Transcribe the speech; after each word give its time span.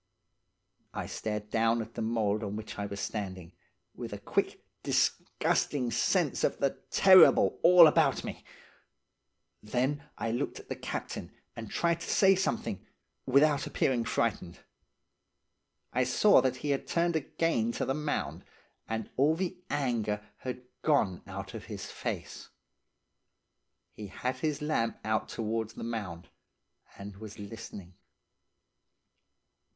"I 0.95 1.05
stared 1.05 1.51
down 1.51 1.79
at 1.83 1.93
the 1.93 2.01
mould 2.01 2.43
on 2.43 2.55
which 2.55 2.79
I 2.79 2.87
was 2.87 2.99
standing, 2.99 3.51
with 3.93 4.11
a 4.13 4.17
quick, 4.17 4.63
disgusting 4.81 5.91
sense 5.91 6.43
of 6.43 6.57
the 6.57 6.79
terrible 6.89 7.59
all 7.61 7.85
about 7.85 8.23
me; 8.23 8.43
then 9.61 10.09
I 10.17 10.31
looked 10.31 10.59
at 10.59 10.69
the 10.69 10.75
captain, 10.75 11.31
and 11.55 11.69
tried 11.69 11.99
to 11.99 12.09
say 12.09 12.33
something, 12.33 12.83
without 13.27 13.67
appearing 13.67 14.03
frightened. 14.05 14.61
I 15.93 16.03
saw 16.03 16.41
that 16.41 16.55
he 16.55 16.71
had 16.71 16.87
turned 16.87 17.15
again 17.15 17.71
to 17.73 17.85
the 17.85 17.93
mound, 17.93 18.43
and 18.89 19.07
all 19.17 19.35
the 19.35 19.55
anger 19.69 20.25
had 20.37 20.63
gone 20.81 21.21
out 21.27 21.53
of 21.53 21.65
his 21.65 21.85
face. 21.91 22.49
He 23.91 24.07
had 24.07 24.37
his 24.37 24.63
lamp 24.63 24.97
out 25.05 25.29
towards 25.29 25.73
the 25.75 25.83
mound, 25.83 26.29
and 26.97 27.17
was 27.17 27.37
listening. 27.37 27.93